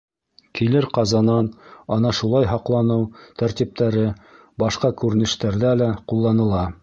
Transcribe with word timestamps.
Килер 0.59 0.85
ҡазанан 0.97 1.49
ана 1.97 2.13
шулай 2.21 2.47
һаҡланыу 2.53 3.05
тәртиптәре 3.41 4.07
башҡа 4.65 4.93
күренештәрҙә 5.03 5.77
лә 5.83 5.91
ҡулланыла. 6.13 6.69